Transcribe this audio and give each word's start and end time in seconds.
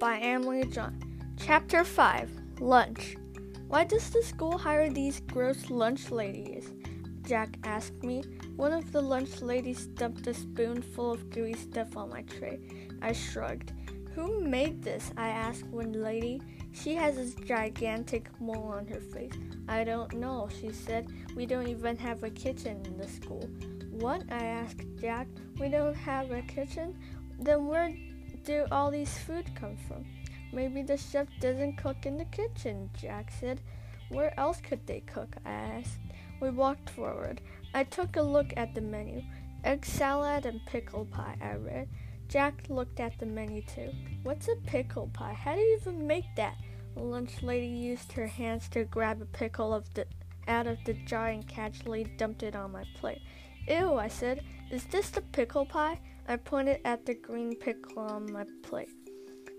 by 0.00 0.16
Emily 0.16 0.64
John. 0.64 0.98
Chapter 1.36 1.84
5 1.84 2.30
Lunch. 2.60 3.18
Why 3.68 3.84
does 3.84 4.08
the 4.08 4.22
school 4.22 4.56
hire 4.56 4.88
these 4.88 5.20
gross 5.20 5.68
lunch 5.68 6.10
ladies? 6.10 6.72
Jack 7.20 7.58
asked 7.64 8.02
me. 8.02 8.24
One 8.56 8.72
of 8.72 8.92
the 8.92 9.02
lunch 9.02 9.42
ladies 9.42 9.88
dumped 9.88 10.26
a 10.26 10.32
spoonful 10.32 11.12
of 11.12 11.28
gooey 11.28 11.52
stuff 11.52 11.98
on 11.98 12.08
my 12.08 12.22
tray. 12.22 12.60
I 13.02 13.12
shrugged. 13.12 13.72
Who 14.14 14.40
made 14.40 14.82
this? 14.82 15.12
I 15.18 15.28
asked 15.28 15.66
one 15.66 15.92
lady. 15.92 16.40
She 16.72 16.94
has 16.94 17.16
this 17.16 17.34
gigantic 17.34 18.30
mole 18.40 18.72
on 18.74 18.86
her 18.86 19.00
face. 19.00 19.34
I 19.68 19.84
don't 19.84 20.14
know, 20.14 20.48
she 20.62 20.72
said. 20.72 21.08
We 21.36 21.44
don't 21.44 21.68
even 21.68 21.98
have 21.98 22.22
a 22.22 22.30
kitchen 22.30 22.80
in 22.86 22.96
the 22.96 23.06
school. 23.06 23.46
What? 23.90 24.22
I 24.32 24.46
asked 24.46 24.86
Jack. 24.98 25.28
We 25.58 25.68
don't 25.68 25.94
have 25.94 26.30
a 26.30 26.40
kitchen? 26.40 26.96
Then 27.38 27.66
where 27.66 27.94
do 28.44 28.66
all 28.70 28.90
these 28.90 29.16
food 29.18 29.54
come 29.54 29.76
from? 29.76 30.04
Maybe 30.52 30.82
the 30.82 30.96
chef 30.96 31.28
doesn't 31.40 31.76
cook 31.76 32.06
in 32.06 32.18
the 32.18 32.24
kitchen, 32.24 32.90
Jack 32.98 33.30
said. 33.38 33.60
Where 34.08 34.38
else 34.38 34.60
could 34.60 34.86
they 34.86 35.00
cook? 35.00 35.36
I 35.44 35.50
asked. 35.50 35.98
We 36.40 36.50
walked 36.50 36.90
forward. 36.90 37.40
I 37.74 37.84
took 37.84 38.16
a 38.16 38.22
look 38.22 38.52
at 38.56 38.74
the 38.74 38.80
menu. 38.80 39.22
Egg 39.62 39.84
salad 39.84 40.46
and 40.46 40.64
pickle 40.66 41.04
pie, 41.04 41.36
I 41.40 41.54
read. 41.54 41.88
Jack 42.28 42.64
looked 42.68 42.98
at 42.98 43.18
the 43.18 43.26
menu 43.26 43.62
too. 43.62 43.92
What's 44.22 44.48
a 44.48 44.56
pickle 44.66 45.10
pie? 45.12 45.34
How 45.34 45.54
do 45.54 45.60
you 45.60 45.78
even 45.80 46.06
make 46.06 46.24
that? 46.36 46.56
The 46.94 47.02
lunch 47.02 47.42
lady 47.42 47.66
used 47.66 48.12
her 48.12 48.26
hands 48.26 48.68
to 48.70 48.84
grab 48.84 49.22
a 49.22 49.26
pickle 49.26 49.72
of 49.72 49.92
the, 49.94 50.06
out 50.48 50.66
of 50.66 50.78
the 50.84 50.94
jar 50.94 51.28
and 51.28 51.46
casually 51.46 52.04
dumped 52.16 52.42
it 52.42 52.56
on 52.56 52.72
my 52.72 52.84
plate. 52.96 53.22
Ew, 53.68 53.94
I 53.94 54.08
said. 54.08 54.42
Is 54.70 54.84
this 54.84 55.10
the 55.10 55.20
pickle 55.20 55.66
pie? 55.66 56.00
I 56.30 56.36
pointed 56.36 56.78
at 56.84 57.04
the 57.04 57.14
green 57.14 57.56
pickle 57.56 58.04
on 58.04 58.32
my 58.32 58.44
plate. 58.62 58.90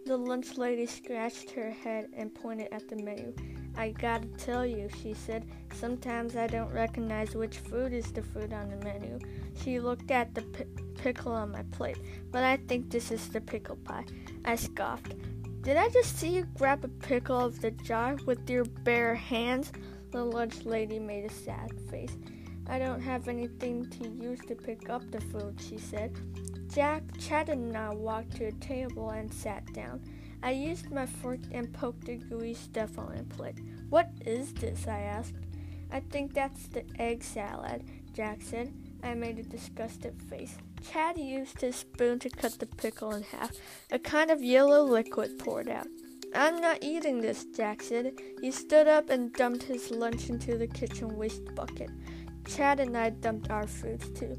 The 0.06 0.16
lunch 0.16 0.58
lady 0.58 0.86
scratched 0.86 1.52
her 1.52 1.70
head 1.70 2.08
and 2.14 2.34
pointed 2.34 2.72
at 2.72 2.88
the 2.88 2.96
menu. 2.96 3.36
I 3.76 3.90
gotta 3.90 4.28
tell 4.38 4.66
you, 4.66 4.88
she 5.02 5.14
said, 5.14 5.46
sometimes 5.74 6.38
I 6.38 6.48
don't 6.48 6.72
recognize 6.72 7.36
which 7.36 7.58
food 7.58 7.92
is 7.92 8.14
the 8.14 8.24
food 8.24 8.54
on 8.54 8.70
the 8.70 8.78
menu. 8.86 9.20
She 9.62 9.82
looked 9.82 10.12
at 10.12 10.34
the 10.34 10.44
pickle 10.96 11.34
on 11.34 11.52
my 11.52 11.64
plate, 11.74 11.98
but 12.32 12.46
I 12.46 12.56
think 12.56 12.90
this 12.90 13.12
is 13.12 13.28
the 13.28 13.42
pickle 13.42 13.76
pie. 13.76 14.06
I 14.46 14.56
scoffed. 14.56 15.14
Did 15.64 15.76
I 15.76 15.90
just 15.90 16.18
see 16.20 16.30
you 16.30 16.46
grab 16.58 16.86
a 16.86 16.88
pickle 16.88 17.38
of 17.38 17.60
the 17.60 17.72
jar 17.72 18.16
with 18.26 18.50
your 18.50 18.64
bare 18.64 19.16
hands? 19.16 19.74
The 20.12 20.24
lunch 20.24 20.64
lady 20.64 21.00
made 21.00 21.26
a 21.26 21.34
sad 21.34 21.74
face. 21.90 22.16
I 22.68 22.80
don't 22.80 23.02
have 23.02 23.28
anything 23.28 23.90
to 23.90 24.08
use 24.08 24.40
to 24.48 24.56
pick 24.56 24.90
up 24.90 25.12
the 25.12 25.20
food, 25.20 25.60
she 25.60 25.78
said. 25.78 26.16
Jack, 26.74 27.04
Chad, 27.20 27.50
and 27.50 27.76
I 27.76 27.94
walked 27.94 28.38
to 28.38 28.46
a 28.46 28.52
table 28.54 29.10
and 29.10 29.34
sat 29.34 29.74
down. 29.74 30.02
I 30.42 30.52
used 30.52 30.90
my 30.90 31.06
fork 31.06 31.40
and 31.52 31.74
poked 31.74 32.06
the 32.06 32.16
gooey 32.16 32.54
stuff 32.54 32.98
on 32.98 33.18
a 33.18 33.24
plate. 33.24 33.60
What 33.90 34.10
is 34.26 34.54
this? 34.54 34.88
I 34.88 35.02
asked. 35.02 35.36
I 35.92 36.00
think 36.00 36.34
that's 36.34 36.68
the 36.68 36.86
egg 36.98 37.24
salad, 37.24 37.84
Jack 38.14 38.42
said. 38.42 38.74
I 39.04 39.16
made 39.16 39.38
a 39.38 39.44
disgusted 39.44 40.22
face. 40.30 40.56
Chad 40.82 41.18
used 41.18 41.60
his 41.60 41.76
spoon 41.76 42.20
to 42.20 42.30
cut 42.30 42.58
the 42.58 42.68
pickle 42.68 43.12
in 43.12 43.24
half. 43.24 43.52
A 43.92 44.00
kind 44.00 44.32
of 44.32 44.42
yellow 44.42 44.82
liquid 44.82 45.40
poured 45.40 45.68
out. 45.68 45.88
I'm 46.34 46.62
not 46.62 46.82
eating 46.82 47.20
this, 47.20 47.46
Jack 47.54 47.82
said. 47.82 48.14
He 48.40 48.52
stood 48.52 48.88
up 48.88 49.10
and 49.10 49.34
dumped 49.34 49.64
his 49.64 49.92
lunch 49.92 50.30
into 50.30 50.58
the 50.58 50.68
kitchen 50.68 51.18
waste 51.18 51.54
bucket. 51.54 51.90
Chad 52.48 52.80
and 52.80 52.98
I 52.98 53.10
dumped 53.10 53.52
our 53.52 53.68
foods 53.68 54.08
too. 54.18 54.38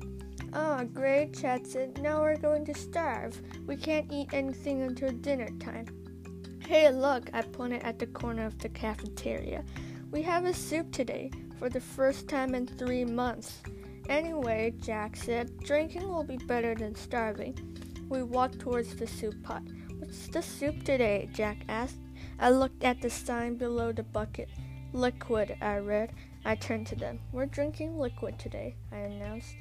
Oh, 0.55 0.85
great, 0.85 1.33
Chad 1.33 1.67
said. 1.67 2.03
Now 2.03 2.21
we're 2.21 2.37
going 2.37 2.67
to 2.67 2.75
starve. 2.75 3.41
We 3.67 3.77
can't 3.77 4.13
eat 4.13 4.35
anything 4.35 4.83
until 4.83 5.11
dinner 5.11 5.49
time. 5.59 5.87
Hey, 6.67 6.91
look, 6.91 7.31
I 7.33 7.41
pointed 7.41 7.83
at 7.83 7.99
the 7.99 8.07
corner 8.07 8.45
of 8.45 8.59
the 8.59 8.69
cafeteria. 8.69 9.65
We 10.11 10.21
have 10.23 10.45
a 10.45 10.53
soup 10.53 10.93
today, 10.93 11.31
for 11.59 11.71
the 11.71 11.81
first 11.81 12.29
time 12.29 12.55
in 12.55 12.67
three 12.67 13.05
months. 13.05 13.63
Anyway, 14.11 14.75
Jack 14.81 15.17
said, 15.17 15.59
drinking 15.61 16.07
will 16.07 16.25
be 16.25 16.37
better 16.37 16.75
than 16.75 16.95
starving. 16.95 17.57
We 18.11 18.23
walked 18.23 18.59
towards 18.59 18.95
the 18.95 19.07
soup 19.07 19.43
pot. 19.43 19.63
What's 19.99 20.27
the 20.27 20.43
soup 20.43 20.85
today? 20.85 21.31
Jack 21.33 21.59
asked. 21.69 22.01
I 22.39 22.51
looked 22.51 22.85
at 22.85 23.01
the 23.01 23.09
sign 23.09 23.57
below 23.57 23.93
the 23.93 24.03
bucket. 24.03 24.51
Liquid, 24.93 25.57
I 25.63 25.79
read. 25.79 26.13
I 26.45 26.57
turned 26.57 26.89
to 26.89 26.97
them. 26.97 27.21
We're 27.33 27.47
drinking 27.47 27.99
liquid 27.99 28.39
today, 28.39 28.75
I 28.91 28.97
announced. 28.97 29.55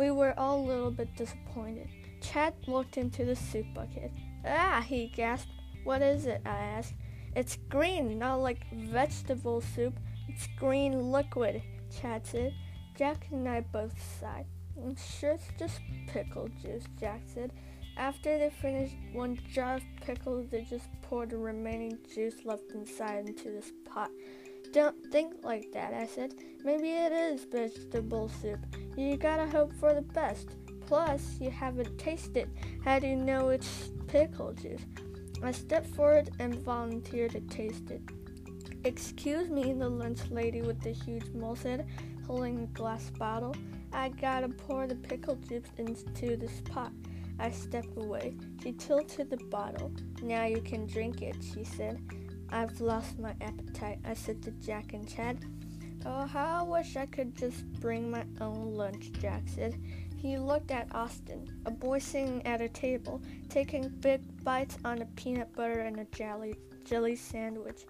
We 0.00 0.10
were 0.10 0.32
all 0.38 0.58
a 0.58 0.66
little 0.66 0.90
bit 0.90 1.14
disappointed. 1.14 1.86
Chad 2.22 2.54
looked 2.66 2.96
into 2.96 3.26
the 3.26 3.36
soup 3.36 3.66
bucket. 3.74 4.10
Ah, 4.46 4.80
he 4.80 5.08
gasped. 5.08 5.52
What 5.84 6.00
is 6.00 6.24
it? 6.24 6.40
I 6.46 6.56
asked. 6.56 6.94
It's 7.36 7.58
green, 7.68 8.18
not 8.18 8.36
like 8.36 8.64
vegetable 8.72 9.60
soup. 9.60 9.92
It's 10.26 10.48
green 10.58 11.12
liquid, 11.12 11.60
Chad 11.94 12.26
said. 12.26 12.54
Jack 12.96 13.26
and 13.30 13.46
I 13.46 13.60
both 13.60 13.92
sighed. 14.18 14.46
I'm 14.82 14.96
sure 14.96 15.32
it's 15.32 15.44
just 15.58 15.82
pickle 16.06 16.48
juice, 16.62 16.84
Jack 16.98 17.20
said. 17.26 17.52
After 17.98 18.38
they 18.38 18.48
finished 18.48 18.96
one 19.12 19.38
jar 19.52 19.74
of 19.74 19.82
pickles, 20.00 20.48
they 20.48 20.62
just 20.62 20.88
poured 21.02 21.28
the 21.28 21.36
remaining 21.36 21.98
juice 22.14 22.36
left 22.46 22.72
inside 22.72 23.28
into 23.28 23.50
this 23.50 23.70
pot. 23.84 24.08
Don't 24.72 24.94
think 25.10 25.34
like 25.42 25.72
that, 25.72 25.92
I 25.92 26.06
said. 26.06 26.34
Maybe 26.64 26.90
it 26.90 27.10
is 27.10 27.44
vegetable 27.44 28.28
soup. 28.28 28.60
You 28.96 29.16
gotta 29.16 29.46
hope 29.46 29.72
for 29.72 29.92
the 29.92 30.02
best. 30.02 30.50
Plus, 30.86 31.38
you 31.40 31.50
haven't 31.50 31.98
tasted. 31.98 32.48
How 32.84 33.00
do 33.00 33.08
you 33.08 33.16
know 33.16 33.48
it's 33.48 33.90
pickle 34.06 34.52
juice? 34.52 34.82
I 35.42 35.50
stepped 35.52 35.88
forward 35.88 36.30
and 36.38 36.54
volunteered 36.54 37.32
to 37.32 37.40
taste 37.40 37.90
it. 37.90 38.02
Excuse 38.84 39.50
me, 39.50 39.72
the 39.72 39.88
lunch 39.88 40.20
lady 40.30 40.62
with 40.62 40.80
the 40.82 40.92
huge 40.92 41.26
mole 41.34 41.56
said, 41.56 41.86
holding 42.26 42.60
a 42.60 42.66
glass 42.66 43.10
bottle. 43.10 43.56
I 43.92 44.10
gotta 44.10 44.48
pour 44.48 44.86
the 44.86 44.94
pickle 44.94 45.34
juice 45.34 45.64
into 45.78 46.36
this 46.36 46.60
pot. 46.70 46.92
I 47.40 47.50
stepped 47.50 47.96
away. 47.96 48.34
She 48.62 48.72
tilted 48.72 49.30
the 49.30 49.38
bottle. 49.38 49.92
Now 50.22 50.44
you 50.44 50.60
can 50.60 50.86
drink 50.86 51.22
it, 51.22 51.36
she 51.42 51.64
said. 51.64 52.00
I've 52.52 52.80
lost 52.80 53.18
my 53.18 53.34
appetite, 53.40 53.98
I 54.04 54.14
said 54.14 54.42
to 54.42 54.50
Jack 54.52 54.92
and 54.92 55.08
Chad. 55.08 55.38
Oh, 56.04 56.26
how 56.26 56.60
I 56.60 56.62
wish 56.62 56.96
I 56.96 57.06
could 57.06 57.36
just 57.36 57.70
bring 57.74 58.10
my 58.10 58.24
own 58.40 58.74
lunch, 58.74 59.12
Jack 59.20 59.42
said. 59.46 59.78
He 60.16 60.36
looked 60.36 60.70
at 60.70 60.94
Austin, 60.94 61.48
a 61.66 61.70
boy 61.70 61.98
sitting 61.98 62.44
at 62.46 62.60
a 62.60 62.68
table, 62.68 63.22
taking 63.48 63.88
big 64.00 64.20
bites 64.44 64.78
on 64.84 65.02
a 65.02 65.06
peanut 65.16 65.54
butter 65.54 65.80
and 65.80 66.00
a 66.00 66.04
jelly, 66.06 66.54
jelly 66.84 67.16
sandwich. 67.16 67.82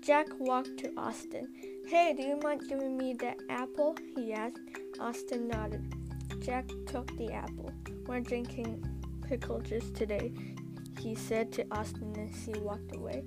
Jack 0.00 0.26
walked 0.38 0.78
to 0.78 0.92
Austin. 0.96 1.52
Hey, 1.86 2.14
do 2.16 2.22
you 2.22 2.36
mind 2.36 2.68
giving 2.68 2.96
me 2.96 3.14
that 3.14 3.38
apple? 3.48 3.96
he 4.16 4.32
asked. 4.32 4.58
Austin 5.00 5.48
nodded. 5.48 5.92
Jack 6.40 6.68
took 6.86 7.16
the 7.16 7.32
apple. 7.32 7.72
We're 8.06 8.20
drinking 8.20 8.84
pickle 9.28 9.60
juice 9.60 9.90
today, 9.90 10.32
he 11.02 11.16
said 11.16 11.52
to 11.52 11.66
Austin 11.72 12.14
as 12.16 12.44
he 12.44 12.52
walked 12.60 12.94
away. 12.94 13.24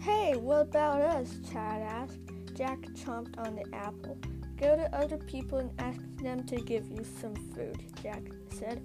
Hey, 0.00 0.36
what 0.36 0.60
about 0.60 1.00
us? 1.00 1.34
Chad 1.50 1.82
asked. 1.82 2.20
Jack 2.54 2.80
chomped 2.94 3.36
on 3.38 3.56
the 3.56 3.64
apple. 3.74 4.16
Go 4.56 4.76
to 4.76 4.96
other 4.96 5.18
people 5.18 5.58
and 5.58 5.70
ask 5.78 6.00
them 6.22 6.44
to 6.44 6.56
give 6.56 6.88
you 6.88 7.04
some 7.20 7.34
food, 7.52 7.82
Jack 8.02 8.22
said. 8.48 8.80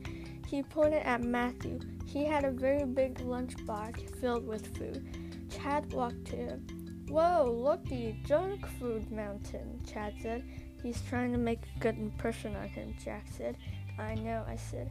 He 0.48 0.64
pointed 0.64 1.04
at 1.04 1.24
Matthew. 1.24 1.80
He 2.06 2.26
had 2.26 2.44
a 2.44 2.52
very 2.52 2.84
big 2.84 3.22
lunch 3.22 3.54
box 3.66 4.02
filled 4.20 4.46
with 4.46 4.76
food. 4.76 5.48
Chad 5.50 5.94
walked 5.94 6.26
to 6.26 6.36
him. 6.36 6.68
Whoa, 7.08 7.52
looky, 7.56 8.20
junk 8.26 8.68
food 8.80 9.12
mountain, 9.12 9.82
Chad 9.86 10.16
said. 10.22 10.44
He's 10.82 11.02
trying 11.04 11.32
to 11.32 11.38
make 11.38 11.62
a 11.76 11.80
good 11.80 11.98
impression 11.98 12.56
on 12.56 12.68
him, 12.70 12.96
Jack 13.04 13.28
said. 13.38 13.58
I 14.00 14.16
know, 14.16 14.44
I 14.48 14.56
said. 14.56 14.90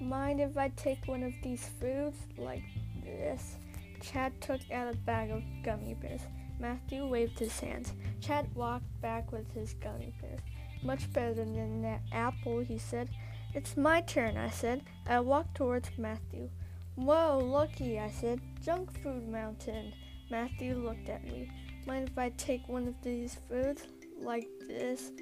Mind 0.00 0.40
if 0.40 0.56
I 0.56 0.68
take 0.70 1.06
one 1.06 1.22
of 1.22 1.32
these 1.42 1.68
foods 1.80 2.18
like 2.38 2.62
this? 3.04 3.56
Chad 4.00 4.40
took 4.40 4.60
out 4.72 4.92
a 4.92 4.96
bag 4.98 5.30
of 5.30 5.42
gummy 5.62 5.94
bears. 5.94 6.22
Matthew 6.58 7.06
waved 7.06 7.38
his 7.38 7.58
hands. 7.60 7.92
Chad 8.20 8.52
walked 8.54 9.00
back 9.00 9.32
with 9.32 9.50
his 9.52 9.74
gummy 9.74 10.12
bears. 10.20 10.40
Much 10.82 11.12
better 11.12 11.34
than 11.34 11.82
that 11.82 12.02
apple, 12.12 12.60
he 12.60 12.78
said. 12.78 13.08
It's 13.54 13.76
my 13.76 14.00
turn, 14.00 14.36
I 14.36 14.50
said. 14.50 14.82
I 15.06 15.20
walked 15.20 15.54
towards 15.54 15.90
Matthew. 15.98 16.50
Whoa, 16.96 17.38
lucky, 17.38 17.98
I 17.98 18.10
said. 18.10 18.40
Junk 18.64 19.00
food 19.02 19.28
mountain. 19.28 19.92
Matthew 20.30 20.74
looked 20.76 21.08
at 21.08 21.24
me. 21.24 21.50
Mind 21.86 22.08
if 22.08 22.18
I 22.18 22.30
take 22.30 22.68
one 22.68 22.88
of 22.88 22.94
these 23.02 23.38
foods? 23.48 23.86
Like 24.18 24.48
this? 24.66 25.12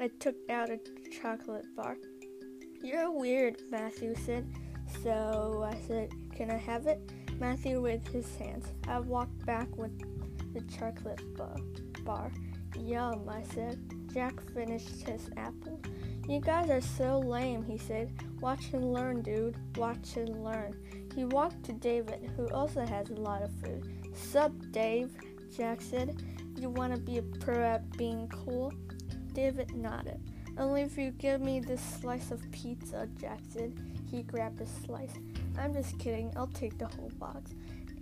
I 0.00 0.08
took 0.20 0.36
out 0.50 0.70
a 0.70 0.78
chocolate 1.10 1.66
bar. 1.76 1.96
You're 2.82 3.10
weird, 3.10 3.60
Matthew 3.70 4.14
said. 4.14 4.46
So 5.02 5.68
I 5.68 5.76
said, 5.86 6.10
Can 6.34 6.50
I 6.50 6.56
have 6.56 6.86
it? 6.86 7.00
Matthew 7.42 7.82
waved 7.82 8.06
his 8.06 8.36
hands. 8.36 8.66
I 8.86 9.00
walked 9.00 9.44
back 9.44 9.66
with 9.76 9.90
the 10.54 10.60
chocolate 10.78 11.20
bar. 12.04 12.30
Yum, 12.78 13.28
I 13.28 13.42
said. 13.42 13.80
Jack 14.14 14.40
finished 14.54 15.02
his 15.08 15.28
apple. 15.36 15.80
You 16.28 16.40
guys 16.40 16.70
are 16.70 16.80
so 16.80 17.18
lame, 17.18 17.64
he 17.64 17.78
said. 17.78 18.12
Watch 18.40 18.72
and 18.74 18.94
learn, 18.94 19.22
dude. 19.22 19.56
Watch 19.76 20.16
and 20.18 20.44
learn. 20.44 20.76
He 21.16 21.24
walked 21.24 21.64
to 21.64 21.72
David, 21.72 22.30
who 22.36 22.48
also 22.50 22.86
has 22.86 23.10
a 23.10 23.14
lot 23.14 23.42
of 23.42 23.50
food. 23.54 23.92
Sup, 24.14 24.52
Dave? 24.70 25.10
Jack 25.56 25.80
said. 25.80 26.22
You 26.56 26.70
want 26.70 26.94
to 26.94 27.00
be 27.00 27.18
a 27.18 27.22
pro 27.22 27.60
at 27.60 27.98
being 27.98 28.28
cool? 28.28 28.72
David 29.32 29.74
nodded. 29.74 30.20
Only 30.58 30.82
if 30.82 30.96
you 30.96 31.10
give 31.10 31.40
me 31.40 31.58
this 31.58 31.82
slice 31.82 32.30
of 32.30 32.48
pizza, 32.52 33.08
Jack 33.20 33.40
said. 33.48 33.74
He 34.08 34.22
grabbed 34.22 34.60
a 34.60 34.66
slice. 34.86 35.18
I'm 35.58 35.72
just 35.74 35.98
kidding. 35.98 36.32
I'll 36.36 36.46
take 36.48 36.78
the 36.78 36.86
whole 36.86 37.12
box. 37.18 37.52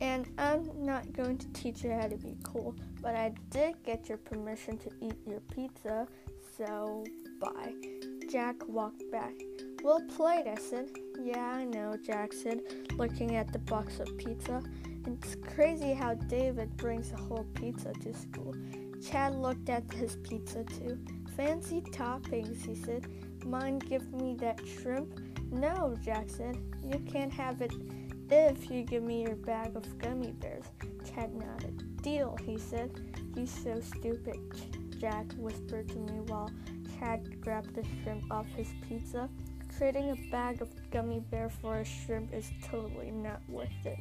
And 0.00 0.26
I'm 0.38 0.70
not 0.76 1.12
going 1.12 1.36
to 1.38 1.52
teach 1.52 1.84
you 1.84 1.90
how 1.92 2.08
to 2.08 2.16
be 2.16 2.34
cool, 2.42 2.74
but 3.02 3.14
I 3.14 3.34
did 3.50 3.74
get 3.84 4.08
your 4.08 4.16
permission 4.18 4.78
to 4.78 4.90
eat 5.02 5.16
your 5.26 5.40
pizza, 5.40 6.06
so 6.56 7.04
bye. 7.38 7.74
Jack 8.30 8.56
walked 8.66 9.02
back. 9.12 9.34
Well 9.82 10.00
played, 10.16 10.46
I 10.46 10.54
said. 10.54 10.88
Yeah, 11.22 11.44
I 11.44 11.64
know, 11.64 11.96
Jack 12.02 12.32
said, 12.32 12.62
looking 12.96 13.36
at 13.36 13.52
the 13.52 13.58
box 13.58 14.00
of 14.00 14.16
pizza. 14.16 14.62
It's 15.06 15.36
crazy 15.54 15.92
how 15.92 16.14
David 16.14 16.76
brings 16.76 17.12
a 17.12 17.16
whole 17.16 17.46
pizza 17.54 17.92
to 17.92 18.14
school. 18.14 18.54
Chad 19.06 19.34
looked 19.34 19.68
at 19.68 19.90
his 19.92 20.16
pizza 20.16 20.64
too. 20.64 20.98
Fancy 21.36 21.80
toppings, 21.80 22.64
he 22.66 22.74
said. 22.74 23.06
Mind 23.44 23.86
give 23.88 24.12
me 24.12 24.34
that 24.40 24.60
shrimp? 24.66 25.29
No, 25.50 25.96
Jack 26.02 26.30
said. 26.30 26.56
You 26.84 26.98
can't 27.00 27.32
have 27.32 27.60
it 27.60 27.72
if 28.30 28.70
you 28.70 28.82
give 28.82 29.02
me 29.02 29.22
your 29.22 29.34
bag 29.36 29.74
of 29.76 29.98
gummy 29.98 30.32
bears. 30.32 30.64
Chad 31.04 31.34
nodded. 31.34 32.00
Deal, 32.02 32.38
he 32.46 32.56
said. 32.56 32.90
He's 33.34 33.50
so 33.50 33.80
stupid, 33.80 34.36
Jack 34.98 35.26
whispered 35.36 35.88
to 35.88 35.96
me 35.96 36.20
while 36.26 36.50
Chad 36.98 37.40
grabbed 37.40 37.74
the 37.74 37.84
shrimp 38.02 38.30
off 38.30 38.46
his 38.56 38.68
pizza. 38.88 39.28
Trading 39.76 40.10
a 40.10 40.30
bag 40.30 40.62
of 40.62 40.68
gummy 40.90 41.20
bear 41.30 41.48
for 41.48 41.76
a 41.76 41.84
shrimp 41.84 42.32
is 42.34 42.50
totally 42.62 43.10
not 43.10 43.40
worth 43.48 43.68
it. 43.84 43.98